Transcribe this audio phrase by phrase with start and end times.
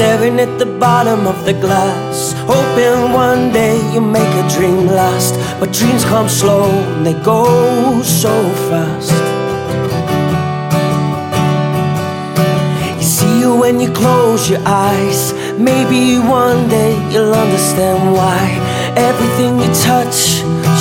[0.00, 5.34] Staring at the bottom of the glass, hoping one day you make a dream last.
[5.60, 7.44] But dreams come slow and they go
[8.00, 8.32] so
[8.70, 9.12] fast.
[12.96, 15.34] You see you when you close your eyes.
[15.58, 18.40] Maybe one day you'll understand why
[18.96, 20.18] everything you touch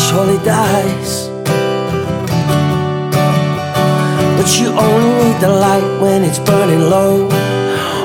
[0.07, 1.27] surely dies.
[4.37, 7.49] But you only need the light when it's burning low.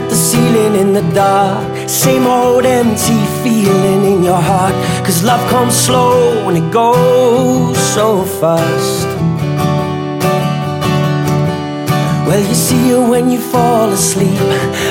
[0.00, 1.88] At the ceiling in the dark.
[1.88, 4.74] Same old empty feeling in your heart.
[5.04, 9.06] Cause love comes slow and it goes so fast.
[12.26, 14.38] Well, you see her when you fall asleep,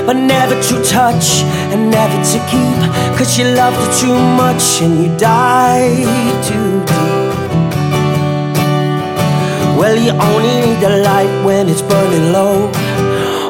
[0.06, 1.28] but never to touch
[1.72, 2.82] and never to keep.
[3.18, 7.20] Cause you loved her too much and you died too deep.
[9.80, 12.70] Well, you only need the light when it's burning low.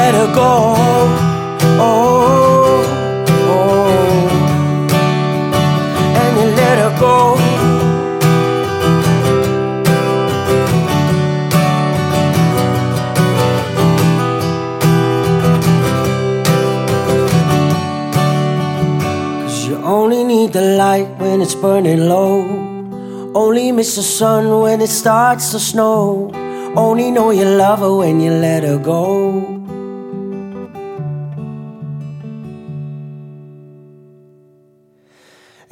[0.00, 0.52] Let her go.
[1.86, 2.82] Oh, oh,
[3.52, 3.90] oh,
[6.20, 7.16] and you let her go.
[19.42, 22.34] Cause you only need the light when it's burning low.
[23.34, 26.30] Only miss the sun when it starts to snow.
[26.74, 29.59] Only know you love her when you let her go.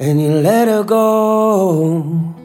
[0.01, 2.38] And you let her go.